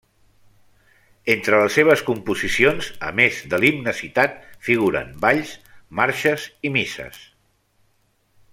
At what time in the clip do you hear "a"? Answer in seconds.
3.09-3.11